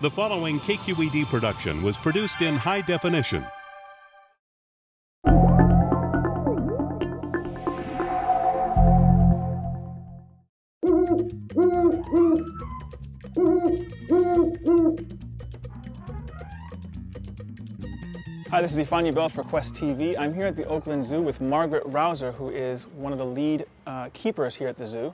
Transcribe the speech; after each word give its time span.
The 0.00 0.08
following 0.08 0.60
KQED 0.60 1.26
production 1.26 1.82
was 1.82 1.96
produced 1.96 2.40
in 2.40 2.54
high 2.54 2.82
definition. 2.82 3.42
Hi, 18.50 18.62
this 18.62 18.72
is 18.72 18.78
Ifani 18.78 19.12
Bell 19.12 19.28
for 19.28 19.42
Quest 19.42 19.74
TV. 19.74 20.16
I'm 20.16 20.32
here 20.32 20.46
at 20.46 20.54
the 20.54 20.64
Oakland 20.66 21.04
Zoo 21.04 21.20
with 21.20 21.40
Margaret 21.40 21.82
Rouser, 21.86 22.30
who 22.30 22.50
is 22.50 22.86
one 22.86 23.10
of 23.10 23.18
the 23.18 23.26
lead 23.26 23.66
uh, 23.84 24.10
keepers 24.12 24.54
here 24.54 24.68
at 24.68 24.76
the 24.76 24.86
zoo. 24.86 25.12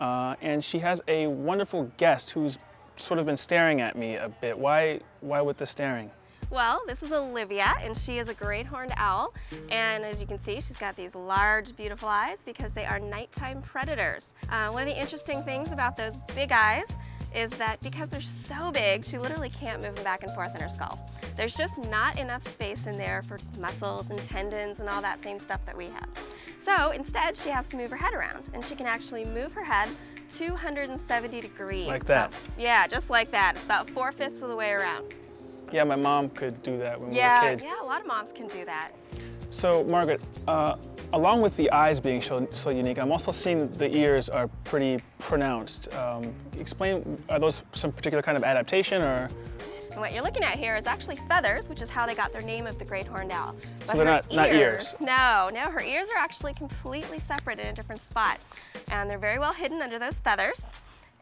Uh, 0.00 0.34
and 0.42 0.64
she 0.64 0.80
has 0.80 1.00
a 1.06 1.28
wonderful 1.28 1.92
guest 1.98 2.30
who's 2.30 2.58
sort 2.98 3.18
of 3.20 3.26
been 3.26 3.36
staring 3.36 3.80
at 3.80 3.96
me 3.96 4.16
a 4.16 4.28
bit. 4.28 4.58
Why, 4.58 5.00
why 5.20 5.40
with 5.40 5.56
the 5.58 5.66
staring? 5.66 6.10
Well, 6.50 6.80
this 6.86 7.02
is 7.02 7.12
Olivia, 7.12 7.74
and 7.82 7.96
she 7.96 8.18
is 8.18 8.28
a 8.28 8.34
great 8.34 8.64
horned 8.64 8.94
owl. 8.96 9.34
And 9.70 10.02
as 10.02 10.18
you 10.18 10.26
can 10.26 10.38
see, 10.38 10.54
she's 10.54 10.78
got 10.78 10.96
these 10.96 11.14
large, 11.14 11.76
beautiful 11.76 12.08
eyes 12.08 12.42
because 12.42 12.72
they 12.72 12.86
are 12.86 12.98
nighttime 12.98 13.60
predators. 13.60 14.34
Uh, 14.48 14.70
one 14.70 14.82
of 14.82 14.88
the 14.88 14.98
interesting 14.98 15.42
things 15.42 15.72
about 15.72 15.96
those 15.96 16.18
big 16.34 16.50
eyes 16.50 16.96
is 17.34 17.50
that 17.50 17.78
because 17.82 18.08
they're 18.08 18.20
so 18.22 18.72
big, 18.72 19.04
she 19.04 19.18
literally 19.18 19.50
can't 19.50 19.82
move 19.82 19.94
them 19.94 20.04
back 20.04 20.22
and 20.22 20.32
forth 20.32 20.54
in 20.54 20.62
her 20.62 20.70
skull. 20.70 20.98
There's 21.36 21.54
just 21.54 21.76
not 21.90 22.18
enough 22.18 22.42
space 22.42 22.86
in 22.86 22.96
there 22.96 23.22
for 23.22 23.38
muscles 23.58 24.08
and 24.08 24.18
tendons 24.20 24.80
and 24.80 24.88
all 24.88 25.02
that 25.02 25.22
same 25.22 25.38
stuff 25.38 25.62
that 25.66 25.76
we 25.76 25.86
have. 25.86 26.08
So 26.56 26.92
instead, 26.92 27.36
she 27.36 27.50
has 27.50 27.68
to 27.68 27.76
move 27.76 27.90
her 27.90 27.96
head 27.96 28.14
around, 28.14 28.44
and 28.54 28.64
she 28.64 28.74
can 28.74 28.86
actually 28.86 29.26
move 29.26 29.52
her 29.52 29.64
head 29.64 29.90
270 30.28 31.40
degrees. 31.40 31.86
Like 31.86 32.04
that? 32.06 32.28
about- 32.28 32.40
yeah, 32.58 32.86
just 32.86 33.10
like 33.10 33.30
that. 33.30 33.56
It's 33.56 33.64
about 33.64 33.88
four-fifths 33.90 34.42
of 34.42 34.48
the 34.48 34.56
way 34.56 34.70
around. 34.72 35.14
Yeah, 35.72 35.84
my 35.84 35.96
mom 35.96 36.30
could 36.30 36.62
do 36.62 36.78
that 36.78 36.98
when 37.00 37.10
we 37.10 37.16
Yeah, 37.16 37.42
were 37.44 37.50
kids. 37.50 37.62
yeah, 37.62 37.82
a 37.82 37.84
lot 37.84 38.00
of 38.00 38.06
moms 38.06 38.32
can 38.32 38.46
do 38.48 38.64
that. 38.64 38.90
So, 39.50 39.84
Margaret, 39.84 40.20
uh, 40.46 40.76
along 41.12 41.40
with 41.42 41.56
the 41.56 41.70
eyes 41.70 42.00
being 42.00 42.20
so, 42.20 42.46
so 42.50 42.70
unique, 42.70 42.98
I'm 42.98 43.12
also 43.12 43.32
seeing 43.32 43.68
the 43.72 43.94
ears 43.96 44.28
are 44.28 44.48
pretty 44.64 44.98
pronounced. 45.18 45.92
Um, 45.94 46.34
explain, 46.58 47.22
are 47.28 47.38
those 47.38 47.62
some 47.72 47.92
particular 47.92 48.22
kind 48.22 48.36
of 48.36 48.44
adaptation 48.44 49.02
or? 49.02 49.28
And 49.98 50.02
what 50.04 50.12
you're 50.12 50.22
looking 50.22 50.44
at 50.44 50.56
here 50.56 50.76
is 50.76 50.86
actually 50.86 51.16
feathers, 51.16 51.68
which 51.68 51.82
is 51.82 51.90
how 51.90 52.06
they 52.06 52.14
got 52.14 52.32
their 52.32 52.42
name 52.42 52.68
of 52.68 52.78
the 52.78 52.84
great 52.84 53.04
horned 53.04 53.32
owl. 53.32 53.56
But 53.84 53.96
they're 53.96 53.96
her 53.96 54.04
not- 54.04 54.30
not 54.30 54.54
ears. 54.54 54.94
No, 55.00 55.50
no, 55.52 55.62
her 55.72 55.80
ears 55.80 56.06
are 56.14 56.18
actually 56.18 56.54
completely 56.54 57.18
separate 57.18 57.58
in 57.58 57.66
a 57.66 57.72
different 57.72 58.00
spot. 58.00 58.38
And 58.92 59.10
they're 59.10 59.18
very 59.18 59.40
well 59.40 59.52
hidden 59.52 59.82
under 59.82 59.98
those 59.98 60.20
feathers. 60.20 60.64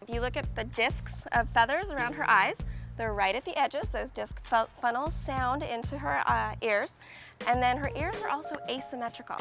If 0.03 0.11
you 0.11 0.21
look 0.21 0.37
at 0.37 0.55
the 0.57 0.65
discs 0.65 1.25
of 1.33 1.49
feathers 1.49 1.91
around 1.91 2.17
her 2.17 2.29
eyes, 2.29 2.63
they're 2.99 3.15
right 3.15 3.35
at 3.35 3.47
the 3.47 3.59
edges. 3.59 3.89
Those 3.89 4.11
disc 4.11 4.43
fu- 4.45 4.69
funnels 4.83 5.15
sound 5.15 5.63
into 5.63 5.97
her 5.97 6.23
uh, 6.27 6.55
ears. 6.61 6.99
And 7.47 7.63
then 7.63 7.79
her 7.79 7.91
ears 7.97 8.21
are 8.21 8.29
also 8.29 8.57
asymmetrical. 8.69 9.37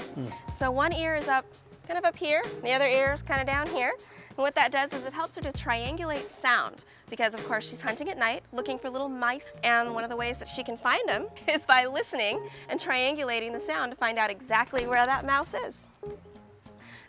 So 0.50 0.72
one 0.72 0.94
ear 0.94 1.14
is 1.18 1.28
up, 1.28 1.44
kind 1.86 2.00
of 2.00 2.06
up 2.06 2.18
here, 2.18 2.44
the 2.64 2.72
other 2.72 2.88
ear 2.88 3.14
is 3.14 3.22
kind 3.22 3.42
of 3.42 3.48
down 3.48 3.68
here. 3.68 3.94
And 4.30 4.38
what 4.38 4.56
that 4.56 4.72
does 4.72 4.92
is 4.94 5.04
it 5.04 5.14
helps 5.14 5.36
her 5.36 5.42
to 5.44 5.52
triangulate 5.52 6.28
sound 6.28 6.84
because, 7.10 7.34
of 7.34 7.48
course, 7.48 7.70
she's 7.70 7.82
hunting 7.82 8.10
at 8.10 8.18
night 8.18 8.44
looking 8.52 8.78
for 8.78 8.90
little 8.90 9.08
mice. 9.08 9.48
And 9.64 9.94
one 9.94 10.04
of 10.04 10.10
the 10.10 10.16
ways 10.16 10.38
that 10.40 10.48
she 10.50 10.64
can 10.64 10.78
find 10.78 11.08
them 11.08 11.28
is 11.48 11.66
by 11.66 11.86
listening 11.86 12.42
and 12.70 12.80
triangulating 12.80 13.54
the 13.54 13.60
sound 13.60 13.92
to 13.92 13.98
find 13.98 14.18
out 14.18 14.30
exactly 14.30 14.88
where 14.88 15.06
that 15.06 15.26
mouse 15.26 15.54
is. 15.54 15.88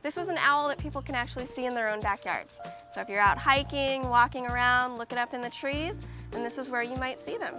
This 0.06 0.16
is 0.16 0.28
an 0.28 0.38
owl 0.38 0.68
that 0.68 0.78
people 0.78 1.02
can 1.02 1.16
actually 1.16 1.46
see 1.46 1.66
in 1.66 1.74
their 1.74 1.90
own 1.90 1.98
backyards. 1.98 2.60
So 2.94 3.00
if 3.00 3.08
you're 3.08 3.18
out 3.18 3.38
hiking, 3.38 4.08
walking 4.08 4.46
around, 4.46 4.98
looking 4.98 5.18
up 5.18 5.34
in 5.34 5.40
the 5.40 5.50
trees, 5.50 6.06
then 6.30 6.44
this 6.44 6.58
is 6.58 6.70
where 6.70 6.84
you 6.84 6.94
might 6.94 7.18
see 7.18 7.36
them. 7.36 7.56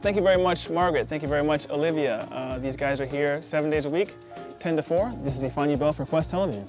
Thank 0.00 0.14
you 0.14 0.22
very 0.22 0.40
much, 0.40 0.70
Margaret. 0.70 1.08
Thank 1.08 1.22
you 1.22 1.28
very 1.28 1.42
much, 1.42 1.68
Olivia. 1.68 2.28
Uh, 2.30 2.60
these 2.60 2.76
guys 2.76 3.00
are 3.00 3.06
here 3.06 3.42
seven 3.42 3.70
days 3.70 3.86
a 3.86 3.90
week, 3.90 4.14
10 4.60 4.76
to 4.76 4.84
4. 4.84 5.14
This 5.24 5.36
is 5.36 5.42
Ifani 5.42 5.76
Bell 5.76 5.92
for 5.92 6.06
Quest 6.06 6.30
Television. 6.30 6.64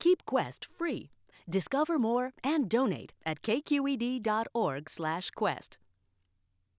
Keep 0.00 0.24
Quest 0.24 0.64
free. 0.64 1.10
Discover 1.46 1.98
more 1.98 2.32
and 2.42 2.70
donate 2.70 3.12
at 3.26 3.42
kqed.org/quest. 3.42 5.78